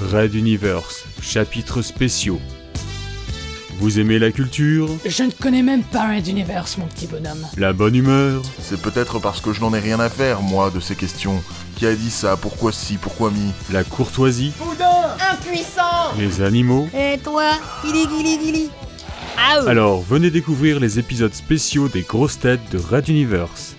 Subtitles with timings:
[0.00, 2.40] Red Universe, chapitres spéciaux.
[3.78, 4.88] Vous aimez la culture?
[5.06, 7.46] Je ne connais même pas Red Universe, mon petit bonhomme.
[7.56, 8.42] La bonne humeur?
[8.60, 11.42] C'est peut-être parce que je n'en ai rien à faire, moi, de ces questions.
[11.76, 12.36] Qui a dit ça?
[12.36, 13.52] Pourquoi si Pourquoi mi?
[13.72, 14.52] La courtoisie?
[15.30, 16.14] Impuissant!
[16.18, 16.88] Les animaux?
[16.94, 17.52] Et toi
[17.84, 18.70] Gili gili gili.
[19.66, 23.76] Alors venez découvrir les épisodes spéciaux des grosses têtes de Red Universe.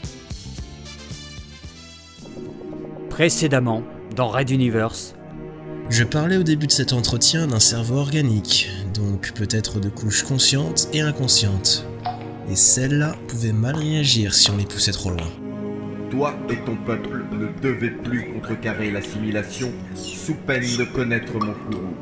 [3.09, 3.83] Précédemment,
[4.15, 5.15] dans Red Universe,
[5.89, 10.89] Je parlais au début de cet entretien d'un cerveau organique, donc peut-être de couches conscientes
[10.91, 11.85] et inconscientes.
[12.51, 15.27] Et celles-là pouvaient mal réagir si on les poussait trop loin.
[16.11, 21.95] Toi et ton peuple ne devez plus contrecarrer l'assimilation sous peine de connaître mon courroux.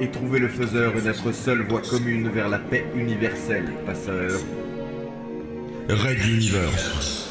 [0.00, 4.40] Et trouver le faiseur est notre seule voie commune vers la paix universelle, passeur.
[5.88, 7.28] Red Universe.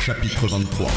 [0.00, 0.90] Chapitre 23.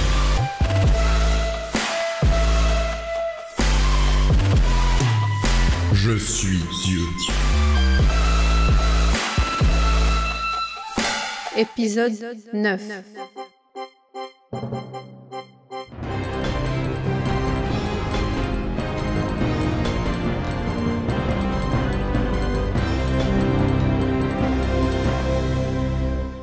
[6.04, 7.02] Je suis Dieu.
[11.56, 12.82] Épisode 9.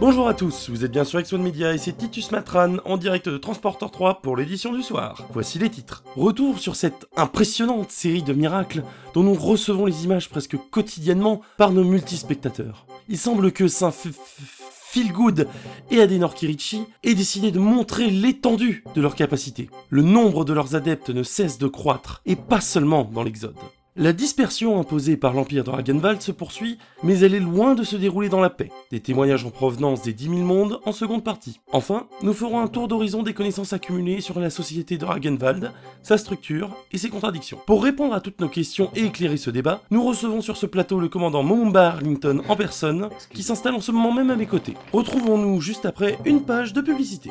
[0.08, 3.28] Bonjour à tous, vous êtes bien sur X1 Media et c'est Titus Matran en direct
[3.28, 5.28] de Transporteur 3 pour l'édition du soir.
[5.34, 6.02] Voici les titres.
[6.16, 11.72] Retour sur cette impressionnante série de miracles dont nous recevons les images presque quotidiennement par
[11.72, 12.86] nos multispectateurs.
[13.10, 15.46] Il semble que Saint Feelgood
[15.90, 19.68] et Adenor Kirichi aient décidé de montrer l'étendue de leurs capacités.
[19.90, 23.56] Le nombre de leurs adeptes ne cesse de croître, et pas seulement dans l'Exode.
[24.00, 27.96] La dispersion imposée par l'Empire de Ragenwald se poursuit, mais elle est loin de se
[27.96, 28.70] dérouler dans la paix.
[28.92, 31.58] Des témoignages en provenance des 10 000 mondes en seconde partie.
[31.72, 35.72] Enfin, nous ferons un tour d'horizon des connaissances accumulées sur la société de Ragenwald,
[36.04, 37.58] sa structure et ses contradictions.
[37.66, 41.00] Pour répondre à toutes nos questions et éclairer ce débat, nous recevons sur ce plateau
[41.00, 44.74] le commandant Momumba Arlington en personne, qui s'installe en ce moment même à mes côtés.
[44.92, 47.30] Retrouvons-nous juste après une page de publicité.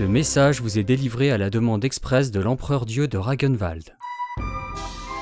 [0.00, 3.84] Ce message vous est délivré à la demande expresse de l'empereur dieu de Ragenwald.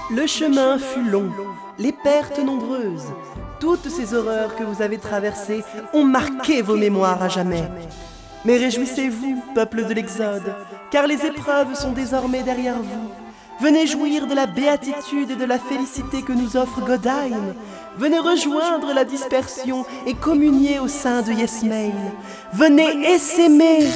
[0.08, 1.32] Le chemin fut long,
[1.80, 3.12] les pertes nombreuses.
[3.58, 7.64] Toutes ces horreurs que vous avez traversées ont marqué vos mémoires à jamais.
[8.44, 10.54] Mais réjouissez-vous, peuple de l'Exode,
[10.92, 13.10] car les épreuves sont désormais derrière vous.
[13.60, 17.52] Venez jouir de la béatitude et de la félicité que nous offre Godheim.
[17.96, 21.94] Venez rejoindre la dispersion et communier au sein de Yesmail.
[22.52, 23.88] Venez essaimer.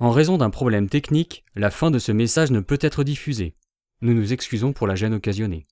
[0.00, 3.54] En raison d'un problème technique, la fin de ce message ne peut être diffusée.
[4.00, 5.64] Nous nous excusons pour la gêne occasionnée.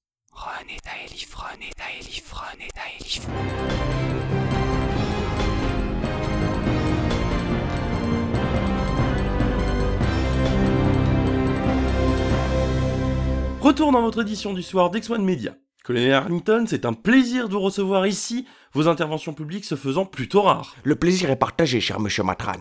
[13.60, 15.56] Retour dans votre édition du soir d'X1 Media.
[15.82, 20.42] Colonel Arlington, c'est un plaisir de vous recevoir ici, vos interventions publiques se faisant plutôt
[20.42, 20.76] rares.
[20.84, 22.52] Le plaisir est partagé, cher monsieur Matran.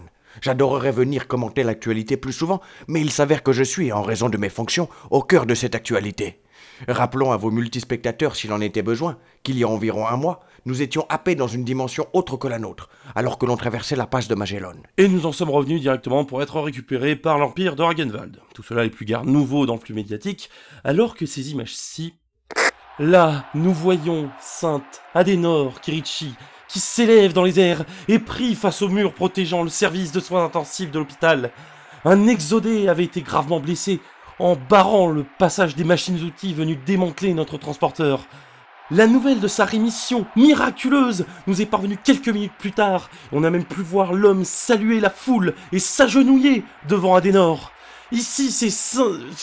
[0.41, 4.37] J'adorerais venir commenter l'actualité plus souvent, mais il s'avère que je suis, en raison de
[4.37, 6.41] mes fonctions, au cœur de cette actualité.
[6.87, 10.81] Rappelons à vos multispectateurs, s'il en était besoin, qu'il y a environ un mois, nous
[10.81, 14.27] étions happés dans une dimension autre que la nôtre, alors que l'on traversait la passe
[14.27, 14.73] de Magellan.
[14.97, 18.39] Et nous en sommes revenus directement pour être récupérés par l'Empire de Ragenwald.
[18.53, 20.49] Tout cela est plus guère nouveau dans le flux médiatique,
[20.83, 22.15] alors que ces images-ci...
[22.99, 26.33] Là, nous voyons Sainte Adenor Kirichi,
[26.67, 30.43] qui s'élève dans les airs et prie face au mur protégeant le service de soins
[30.43, 31.51] intensifs de l'hôpital.
[32.05, 33.99] Un exodé avait été gravement blessé
[34.39, 38.25] en barrant le passage des machines-outils venues démanteler notre transporteur.
[38.89, 43.11] La nouvelle de sa rémission miraculeuse nous est parvenue quelques minutes plus tard.
[43.31, 47.71] On a même pu voir l'homme saluer la foule et s'agenouiller devant Adenor.
[48.11, 48.69] Ici, c'est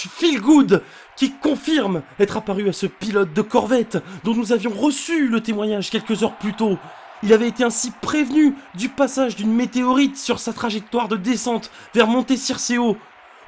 [0.09, 0.83] Feelgood
[1.17, 5.91] qui confirme être apparu à ce pilote de corvette dont nous avions reçu le témoignage
[5.91, 6.79] quelques heures plus tôt.
[7.23, 12.07] Il avait été ainsi prévenu du passage d'une météorite sur sa trajectoire de descente vers
[12.07, 12.97] Monte Circeo,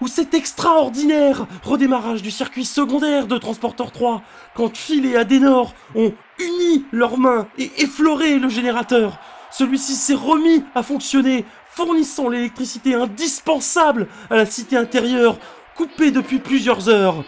[0.03, 4.23] ou cet extraordinaire redémarrage du circuit secondaire de Transporteur 3,
[4.55, 9.19] quand Phil et Adenor ont uni leurs mains et effleuré le générateur.
[9.51, 15.39] Celui-ci s'est remis à fonctionner, fournissant l'électricité indispensable à la cité intérieure,
[15.77, 17.23] coupée depuis plusieurs heures.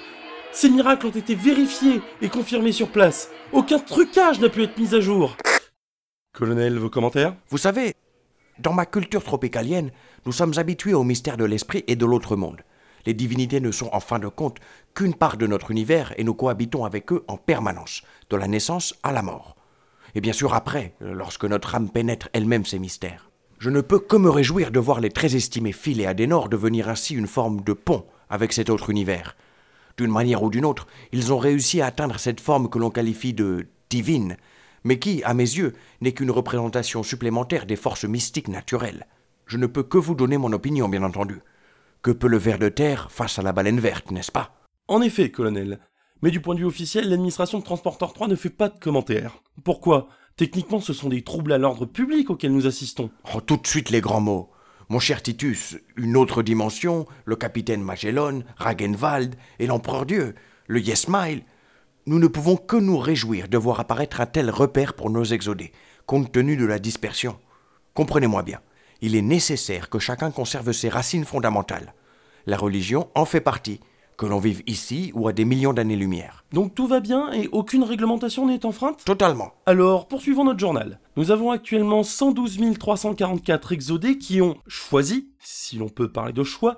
[0.53, 3.31] Ces miracles ont été vérifiés et confirmés sur place.
[3.53, 5.37] Aucun trucage n'a pu être mis à jour.
[6.33, 7.37] Colonel, vos commentaires?
[7.51, 7.93] Vous savez,
[8.59, 9.91] dans ma culture tropicalienne,
[10.25, 12.63] nous sommes habitués au mystère de l'esprit et de l'autre monde.
[13.05, 14.57] Les divinités ne sont en fin de compte
[14.95, 18.95] qu'une part de notre univers et nous cohabitons avec eux en permanence, de la naissance
[19.03, 19.57] à la mort.
[20.15, 23.28] Et bien sûr après, lorsque notre âme pénètre elle-même ces mystères.
[23.59, 26.89] Je ne peux que me réjouir de voir les très estimés Phil et Adenor devenir
[26.89, 29.37] ainsi une forme de pont avec cet autre univers.
[29.97, 33.35] D'une manière ou d'une autre, ils ont réussi à atteindre cette forme que l'on qualifie
[33.35, 34.37] de divine,
[34.85, 39.09] mais qui, à mes yeux, n'est qu'une représentation supplémentaire des forces mystiques naturelles.
[39.47, 41.41] Je ne peux que vous donner mon opinion, bien entendu.
[42.03, 44.55] Que peut le ver de terre face à la baleine verte, n'est-ce pas?
[44.87, 45.81] En effet, colonel.
[46.23, 49.43] Mais du point de vue officiel, l'administration de Transporteur 3 ne fait pas de commentaires.
[49.65, 50.09] Pourquoi?
[50.39, 53.11] Techniquement, ce sont des troubles à l'ordre public auxquels nous assistons.
[53.35, 54.49] Oh, tout de suite les grands mots.
[54.89, 60.37] Mon cher Titus, une autre dimension, le capitaine Magellan, Ragenwald et l'empereur Dieu,
[60.69, 61.43] le Yesmile.
[62.07, 65.73] Nous ne pouvons que nous réjouir de voir apparaître un tel repère pour nos exodés,
[66.07, 67.37] compte tenu de la dispersion.
[67.95, 68.61] Comprenez-moi bien,
[69.01, 71.95] il est nécessaire que chacun conserve ses racines fondamentales.
[72.47, 73.81] La religion en fait partie,
[74.19, 76.45] que l'on vive ici ou à des millions d'années-lumière.
[76.53, 79.53] Donc tout va bien et aucune réglementation n'est enfreinte Totalement.
[79.65, 81.01] Alors, poursuivons notre journal.
[81.17, 86.77] Nous avons actuellement 112 344 exodés qui ont choisi, si l'on peut parler de choix,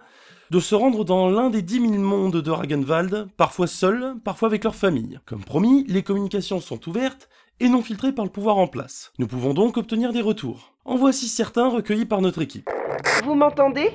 [0.50, 4.64] de se rendre dans l'un des 10 000 mondes de Ragenwald, parfois seuls, parfois avec
[4.64, 5.18] leur famille.
[5.24, 7.28] Comme promis, les communications sont ouvertes
[7.58, 9.12] et non filtrées par le pouvoir en place.
[9.18, 10.74] Nous pouvons donc obtenir des retours.
[10.84, 12.68] En voici certains recueillis par notre équipe.
[13.24, 13.90] Vous m'entendez?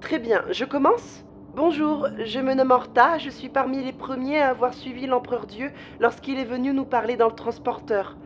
[0.00, 1.24] Très bien, je commence?
[1.54, 5.72] Bonjour, je me nomme Horta, je suis parmi les premiers à avoir suivi l'empereur Dieu
[5.98, 8.18] lorsqu'il est venu nous parler dans le transporteur.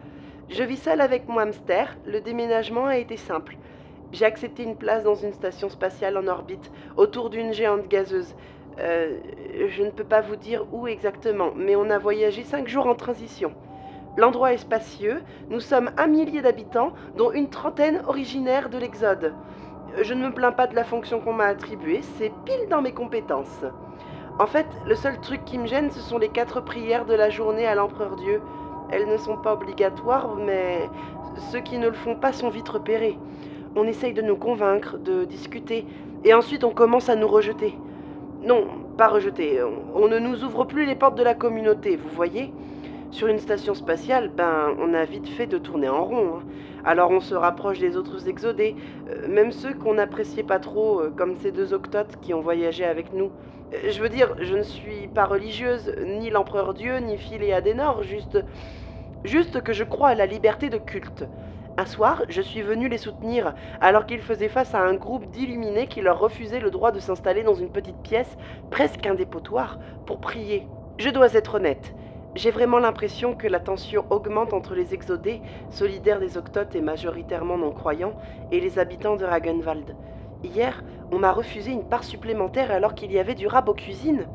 [0.49, 3.59] Je vis seul avec mon hamster, le déménagement a été simple.
[4.11, 8.35] J'ai accepté une place dans une station spatiale en orbite, autour d'une géante gazeuse.
[8.81, 9.21] Euh,
[9.69, 12.97] je ne peux pas vous dire où exactement, mais on a voyagé cinq jours en
[12.97, 13.53] transition.
[14.17, 19.33] L'endroit est spacieux, nous sommes un millier d'habitants, dont une trentaine originaires de l'Exode.
[20.01, 22.93] Je ne me plains pas de la fonction qu'on m'a attribuée, c'est pile dans mes
[22.93, 23.65] compétences.
[24.39, 27.29] En fait, le seul truc qui me gêne, ce sont les quatre prières de la
[27.29, 28.41] journée à l'empereur Dieu.
[28.91, 30.89] Elles ne sont pas obligatoires, mais
[31.51, 33.19] ceux qui ne le font pas sont vite repérés.
[33.77, 35.87] On essaye de nous convaincre, de discuter,
[36.25, 37.79] et ensuite on commence à nous rejeter.
[38.43, 38.67] Non,
[38.97, 39.61] pas rejeter,
[39.95, 42.53] on ne nous ouvre plus les portes de la communauté, vous voyez
[43.13, 46.39] sur une station spatiale, ben, on a vite fait de tourner en rond.
[46.39, 46.43] Hein.
[46.85, 48.77] Alors on se rapproche des autres exodés,
[49.09, 52.85] euh, même ceux qu'on n'appréciait pas trop, euh, comme ces deux octotes qui ont voyagé
[52.85, 53.33] avec nous.
[53.75, 57.53] Euh, je veux dire, je ne suis pas religieuse, ni l'empereur Dieu, ni Phil et
[57.53, 58.39] Adenor, juste,
[59.25, 61.25] juste que je crois à la liberté de culte.
[61.79, 65.87] Un soir, je suis venu les soutenir, alors qu'ils faisaient face à un groupe d'illuminés
[65.89, 68.37] qui leur refusait le droit de s'installer dans une petite pièce,
[68.71, 70.71] presque un dépotoir, pour prier.
[70.99, 71.95] Je dois être honnête,
[72.35, 77.59] j'ai vraiment l'impression que la tension augmente entre les exodés, solidaires des octotes et majoritairement
[77.59, 78.15] non-croyants,
[78.51, 79.97] et les habitants de Ragenwald.
[80.43, 84.27] Hier, on m'a refusé une part supplémentaire alors qu'il y avait du rab aux cuisines.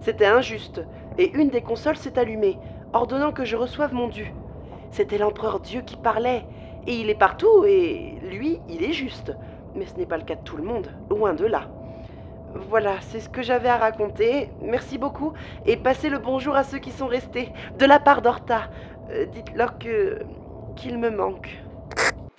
[0.00, 0.86] C'était injuste,
[1.18, 2.60] et une des consoles s'est allumée,
[2.92, 4.34] ordonnant que je reçoive mon dû.
[4.90, 6.46] C'était l'empereur Dieu qui parlait,
[6.86, 9.36] et il est partout, et lui, il est juste.
[9.74, 11.70] Mais ce n'est pas le cas de tout le monde, loin de là.
[12.54, 14.50] Voilà, c'est ce que j'avais à raconter.
[14.60, 15.32] Merci beaucoup
[15.64, 17.52] et passez le bonjour à ceux qui sont restés.
[17.74, 18.68] De la part d'Horta,
[19.10, 20.18] euh, dites-leur que
[20.76, 21.62] qu'il me manque.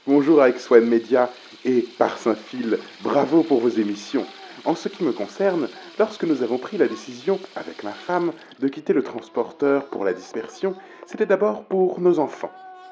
[0.05, 1.29] Bonjour à X-One Media
[1.65, 4.25] et par Saint-Fil, bravo pour vos émissions.
[4.65, 5.67] En ce qui me concerne,
[5.97, 10.13] lorsque nous avons pris la décision, avec ma femme, de quitter le transporteur pour la
[10.13, 10.75] dispersion,
[11.07, 12.51] c'était d'abord pour nos enfants.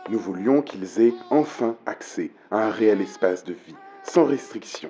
[0.10, 4.90] Nous voulions qu'ils aient enfin accès à un réel espace de vie, sans restriction.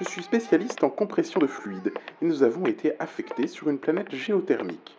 [0.00, 4.14] Je suis spécialiste en compression de fluides et nous avons été affectés sur une planète
[4.14, 4.96] géothermique.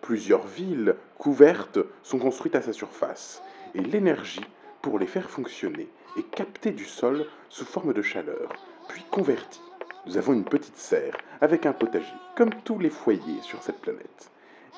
[0.00, 3.42] Plusieurs villes couvertes sont construites à sa surface
[3.74, 4.46] et l'énergie,
[4.80, 5.86] pour les faire fonctionner,
[6.16, 8.48] est captée du sol sous forme de chaleur,
[8.88, 9.60] puis convertie.
[10.06, 14.30] Nous avons une petite serre avec un potager, comme tous les foyers sur cette planète.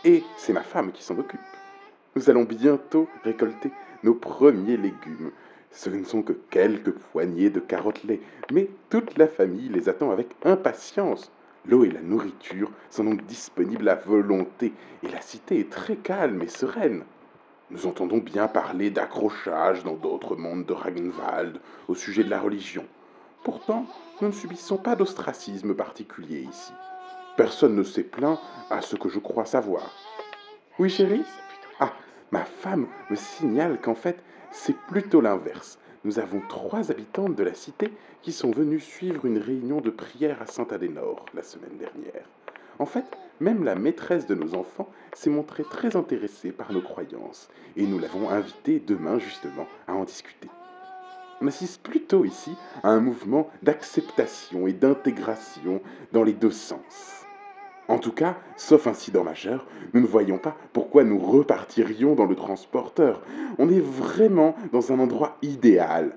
[0.05, 1.39] Et c'est ma femme qui s'en occupe.
[2.17, 3.71] Nous allons bientôt récolter
[4.03, 5.31] nos premiers légumes,
[5.71, 8.21] ce ne sont que quelques poignées de carottes lait,
[8.53, 11.31] mais toute la famille les attend avec impatience.
[11.67, 14.73] L'eau et la nourriture sont donc disponibles à volonté,
[15.03, 17.05] et la cité est très calme et sereine.
[17.71, 22.85] Nous entendons bien parler d'accrochage dans d'autres mondes de Ragnvald au sujet de la religion.
[23.45, 23.87] Pourtant,
[24.21, 26.73] nous ne subissons pas d'ostracisme particulier ici.
[27.37, 29.95] Personne ne s'est plaint à ce que je crois savoir.
[30.79, 31.25] Oui, chérie?
[31.79, 31.93] Ah,
[32.33, 35.79] ma femme me signale qu'en fait, c'est plutôt l'inverse.
[36.05, 37.93] Nous avons trois habitantes de la cité
[38.23, 42.25] qui sont venues suivre une réunion de prière à Saint-Adénor la semaine dernière.
[42.79, 43.05] En fait,
[43.41, 47.99] même la maîtresse de nos enfants s'est montrée très intéressée par nos croyances, et nous
[47.99, 50.49] l'avons invitée demain justement à en discuter.
[51.43, 55.81] On assiste plutôt ici à un mouvement d'acceptation et d'intégration
[56.13, 57.20] dans les deux sens.
[57.91, 62.37] En tout cas, sauf incident majeur, nous ne voyons pas pourquoi nous repartirions dans le
[62.37, 63.21] transporteur.
[63.59, 66.15] On est vraiment dans un endroit idéal.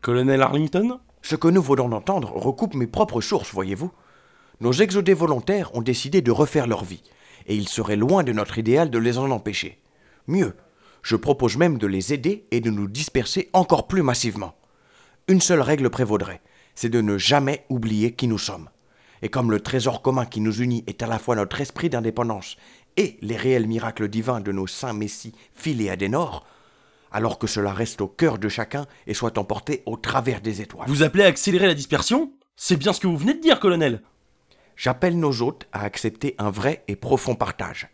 [0.00, 1.00] Colonel Arlington?
[1.20, 3.92] Ce que nous venons d'entendre recoupe mes propres sources, voyez-vous.
[4.60, 7.02] Nos exodés volontaires ont décidé de refaire leur vie,
[7.46, 9.82] et il serait loin de notre idéal de les en empêcher.
[10.28, 10.56] Mieux,
[11.02, 14.54] je propose même de les aider et de nous disperser encore plus massivement.
[15.28, 16.40] Une seule règle prévaudrait,
[16.74, 18.70] c'est de ne jamais oublier qui nous sommes.
[19.22, 22.56] Et comme le trésor commun qui nous unit est à la fois notre esprit d'indépendance
[22.96, 26.44] et les réels miracles divins de nos saints messies filés à des nord,
[27.12, 30.88] alors que cela reste au cœur de chacun et soit emporté au travers des étoiles.
[30.88, 32.32] Vous appelez à accélérer la dispersion?
[32.56, 34.02] C'est bien ce que vous venez de dire, colonel.
[34.76, 37.88] J'appelle nos hôtes à accepter un vrai et profond partage.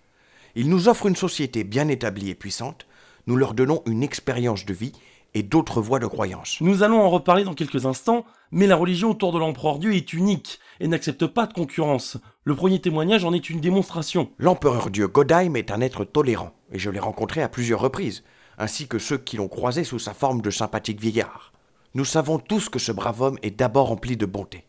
[0.54, 2.87] Ils nous offrent une société bien établie et puissante,
[3.26, 4.92] nous leur donnons une expérience de vie
[5.35, 6.58] et d'autres voies de croyance.
[6.61, 10.12] Nous allons en reparler dans quelques instants, mais la religion autour de l'empereur Dieu est
[10.12, 12.16] unique et n'accepte pas de concurrence.
[12.44, 14.30] Le premier témoignage en est une démonstration.
[14.38, 18.25] L'empereur Dieu Godheim est un être tolérant, et je l'ai rencontré à plusieurs reprises,
[18.56, 21.52] ainsi que ceux qui l'ont croisé sous sa forme de sympathique vieillard.
[21.94, 24.64] Nous savons tous que ce brave homme est d'abord rempli de bonté.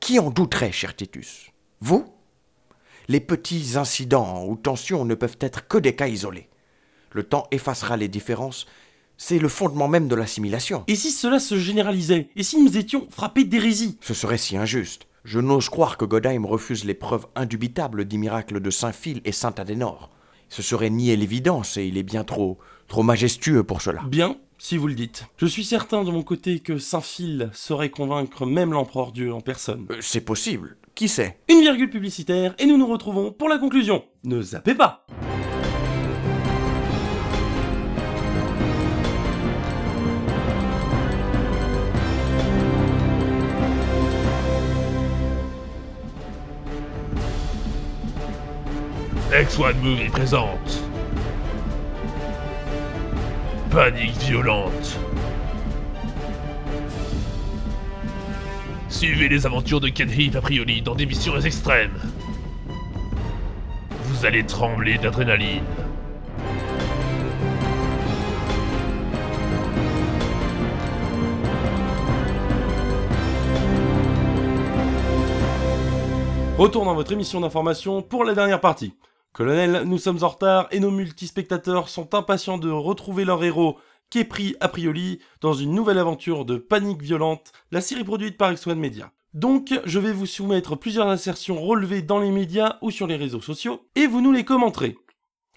[0.00, 1.50] Qui en douterait, cher Titus?
[1.80, 2.06] Vous?
[3.08, 6.48] Les petits incidents ou tensions ne peuvent être que des cas isolés.
[7.10, 8.66] Le temps effacera les différences
[9.22, 10.82] c'est le fondement même de l'assimilation.
[10.88, 12.28] Et si cela se généralisait?
[12.34, 13.96] Et si nous étions frappés d'hérésie?
[14.00, 15.06] Ce serait si injuste.
[15.22, 19.30] Je n'ose croire que Godheim refuse les preuves indubitables des miracles de Saint Phil et
[19.30, 20.10] Saint Adenor.
[20.48, 24.02] Ce serait nier l'évidence et il est bien trop, trop majestueux pour cela.
[24.08, 25.26] Bien, si vous le dites.
[25.36, 29.40] Je suis certain de mon côté que Saint Phil saurait convaincre même l'empereur Dieu en
[29.40, 29.86] personne.
[29.92, 30.76] Euh, c'est possible.
[30.96, 31.38] Qui sait?
[31.48, 34.02] Une virgule publicitaire et nous nous retrouvons pour la conclusion.
[34.24, 35.06] Ne zappez pas
[49.32, 50.82] X1 Movie présente
[53.70, 54.98] Panique violente.
[58.90, 60.40] Suivez les aventures de Ken Heap a
[60.84, 61.98] dans des missions extrêmes.
[64.02, 65.64] Vous allez trembler d'adrénaline.
[76.58, 78.92] Retour dans votre émission d'information pour la dernière partie.
[79.32, 83.78] Colonel, nous sommes en retard et nos multispectateurs sont impatients de retrouver leur héros
[84.10, 88.36] qui est pris a priori dans une nouvelle aventure de panique violente, la série produite
[88.36, 89.10] par X1 Media.
[89.32, 93.40] Donc, je vais vous soumettre plusieurs assertions relevées dans les médias ou sur les réseaux
[93.40, 94.98] sociaux, et vous nous les commenterez.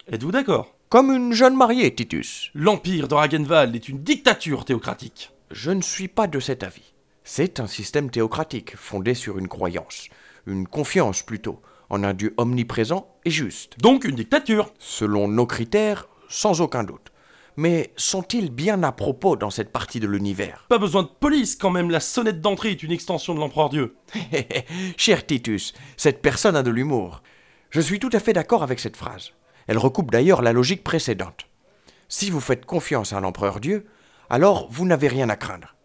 [0.09, 0.73] Êtes-vous d'accord?
[0.87, 2.51] Comme une jeune mariée, Titus.
[2.53, 5.31] L'Empire de Ragenwald est une dictature théocratique.
[5.51, 6.93] Je ne suis pas de cet avis.
[7.25, 10.07] C'est un système théocratique, fondé sur une croyance,
[10.47, 13.75] une confiance plutôt, en un Dieu omniprésent et juste.
[13.79, 17.11] Donc une dictature Selon nos critères, sans aucun doute.
[17.57, 20.65] Mais sont-ils bien à propos dans cette partie de l'univers?
[20.67, 23.95] Pas besoin de police quand même, la sonnette d'entrée est une extension de l'empereur Dieu.
[24.97, 27.23] Cher Titus, cette personne a de l'humour.
[27.69, 29.31] Je suis tout à fait d'accord avec cette phrase.
[29.67, 31.47] Elle recoupe d'ailleurs la logique précédente.
[32.09, 33.85] Si vous faites confiance à l'empereur Dieu,
[34.29, 35.75] alors vous n'avez rien à craindre.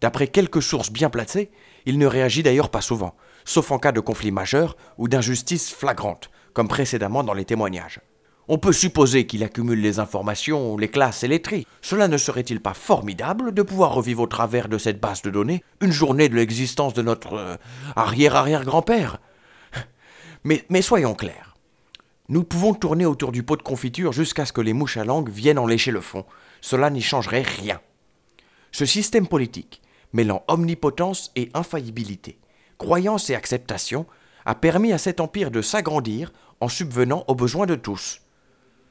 [0.00, 1.50] D'après quelques sources bien placées,
[1.84, 3.16] il ne réagit d'ailleurs pas souvent,
[3.48, 8.00] sauf en cas de conflit majeur ou d'injustice flagrante, comme précédemment dans les témoignages.
[8.46, 11.66] On peut supposer qu'il accumule les informations, les classes et les trie.
[11.80, 15.62] Cela ne serait-il pas formidable de pouvoir revivre au travers de cette base de données
[15.80, 17.56] une journée de l'existence de notre euh,
[17.96, 19.18] arrière-arrière-grand-père?
[20.44, 21.56] Mais, mais soyons clairs.
[22.28, 25.30] Nous pouvons tourner autour du pot de confiture jusqu'à ce que les mouches à langue
[25.30, 26.26] viennent en lécher le fond.
[26.60, 27.80] Cela n'y changerait rien.
[28.72, 29.80] Ce système politique,
[30.12, 32.38] mêlant omnipotence et infaillibilité,
[32.78, 34.06] croyance et acceptation,
[34.46, 38.20] a permis à cet empire de s'agrandir en subvenant aux besoins de tous.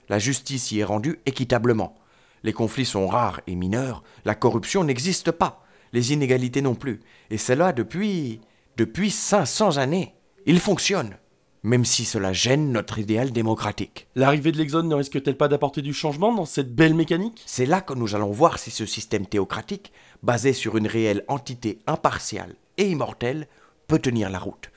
[0.09, 1.95] La justice y est rendue équitablement.
[2.43, 5.63] Les conflits sont rares et mineurs, la corruption n'existe pas,
[5.93, 8.39] les inégalités non plus, et cela depuis
[8.77, 10.13] depuis 500 années.
[10.45, 11.17] Il fonctionne,
[11.63, 14.07] même si cela gêne notre idéal démocratique.
[14.15, 17.41] L'arrivée de l'Exode ne risque-t-elle pas d'apporter du changement dans cette belle mécanique?
[17.47, 19.91] C'est là que nous allons voir si ce système théocratique,
[20.21, 23.47] basé sur une réelle entité impartiale et immortelle,
[23.87, 24.71] peut tenir la route.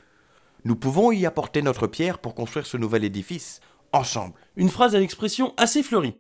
[0.65, 3.61] Nous pouvons y apporter notre pierre pour construire ce nouvel édifice,
[3.93, 4.35] ensemble.
[4.57, 6.17] Une phrase à l'expression assez fleurie.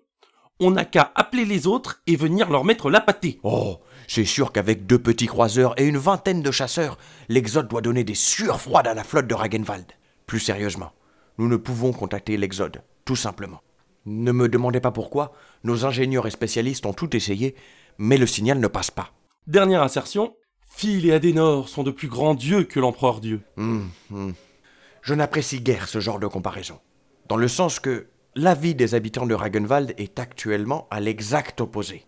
[0.58, 3.40] On n'a qu'à appeler les autres et venir leur mettre la pâtée.
[3.42, 8.04] Oh, c'est sûr qu'avec deux petits croiseurs et une vingtaine de chasseurs, l'Exode doit donner
[8.04, 9.86] des sueurs froides à la flotte de Ragenwald.
[10.26, 10.92] Plus sérieusement,
[11.38, 13.62] nous ne pouvons contacter l'Exode, tout simplement.
[14.04, 15.32] Ne me demandez pas pourquoi,
[15.64, 17.54] nos ingénieurs et spécialistes ont tout essayé,
[17.98, 19.12] mais le signal ne passe pas.
[19.46, 20.34] Dernière assertion,
[20.72, 23.42] Phil et Adenor sont de plus grands dieux que l'empereur Dieu.
[23.58, 24.32] Hum, hum.
[25.02, 26.78] Je n'apprécie guère ce genre de comparaison.
[27.28, 32.06] Dans le sens que la vie des habitants de Ragenwald est actuellement à l'exact opposé.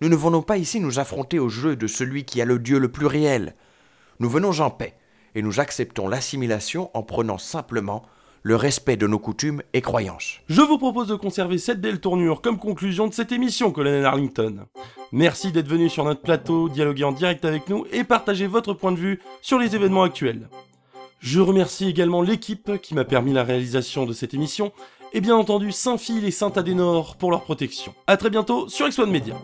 [0.00, 2.78] Nous ne venons pas ici nous affronter au jeu de celui qui a le Dieu
[2.78, 3.54] le plus réel.
[4.20, 4.94] Nous venons en paix,
[5.34, 8.04] et nous acceptons l'assimilation en prenant simplement
[8.44, 10.40] le respect de nos coutumes et croyances.
[10.48, 14.66] Je vous propose de conserver cette belle tournure comme conclusion de cette émission, colonel Arlington.
[15.12, 18.92] Merci d'être venu sur notre plateau, dialoguer en direct avec nous et partager votre point
[18.92, 20.50] de vue sur les événements actuels.
[21.20, 24.72] Je remercie également l'équipe qui m'a permis la réalisation de cette émission,
[25.14, 27.94] et bien entendu Saint-Phil et Saint-Adénor pour leur protection.
[28.06, 29.36] A très bientôt sur X1 Media.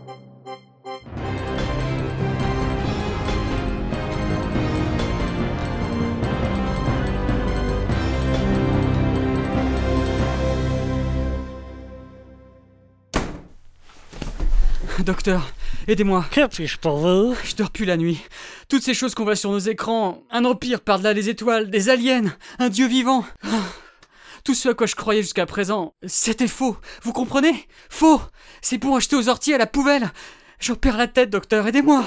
[15.10, 15.44] Docteur,
[15.88, 16.24] aidez-moi.
[16.30, 17.34] Que puis-je pour vous?
[17.42, 18.22] Je dors plus la nuit.
[18.68, 22.32] Toutes ces choses qu'on voit sur nos écrans, un empire par-delà les étoiles, des aliens,
[22.60, 23.24] un dieu vivant.
[23.42, 23.48] Ah.
[24.44, 26.76] Tout ce à quoi je croyais jusqu'à présent, c'était faux.
[27.02, 27.66] Vous comprenez?
[27.88, 28.22] Faux
[28.62, 30.12] C'est pour acheter aux orties à la poubelle.
[30.60, 32.04] J'en perds la tête, docteur, aidez-moi.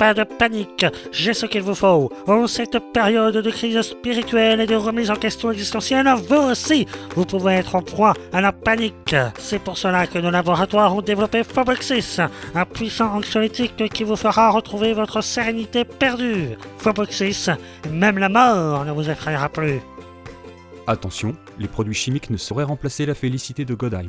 [0.00, 2.10] Pas de panique, j'ai ce qu'il vous faut.
[2.26, 7.26] En cette période de crise spirituelle et de remise en question existentielle, vous aussi, vous
[7.26, 9.14] pouvez être en proie à la panique.
[9.38, 12.16] C'est pour cela que nos laboratoires ont développé Phoboxis,
[12.54, 16.56] un puissant anxiolytique qui vous fera retrouver votre sérénité perdue.
[16.78, 17.50] Phoboxis,
[17.90, 19.82] même la mort ne vous effrayera plus.
[20.86, 24.08] Attention, les produits chimiques ne sauraient remplacer la félicité de Godheim.